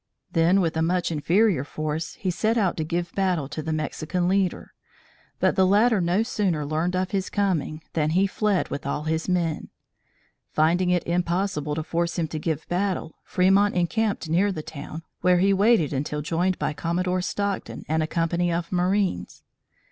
Then 0.31 0.61
with 0.61 0.75
a 0.75 0.81
much 0.81 1.11
inferior 1.11 1.63
force, 1.63 2.15
he 2.15 2.31
set 2.31 2.57
out 2.57 2.75
to 2.77 2.83
give 2.83 3.13
battle 3.13 3.47
to 3.49 3.61
the 3.61 3.71
Mexican 3.71 4.27
leader; 4.27 4.73
but 5.39 5.55
the 5.55 5.63
latter 5.67 6.01
no 6.01 6.23
sooner 6.23 6.65
learned 6.65 6.95
of 6.95 7.11
his 7.11 7.29
coming, 7.29 7.83
than 7.93 8.09
he 8.09 8.25
fled 8.25 8.69
with 8.69 8.87
all 8.87 9.03
his 9.03 9.29
men. 9.29 9.69
Finding 10.53 10.89
it 10.89 11.05
impossible 11.05 11.75
to 11.75 11.83
force 11.83 12.17
him 12.17 12.27
to 12.29 12.39
give 12.39 12.67
battle, 12.67 13.13
Fremont 13.23 13.75
encamped 13.75 14.27
near 14.27 14.51
the 14.51 14.63
town, 14.63 15.03
where 15.21 15.37
he 15.37 15.53
waited 15.53 15.93
until 15.93 16.23
joined 16.23 16.57
by 16.57 16.73
Commodore 16.73 17.21
Stockton 17.21 17.85
and 17.87 18.01
a 18.01 18.07
company 18.07 18.51
of 18.51 18.71
marines. 18.71 19.43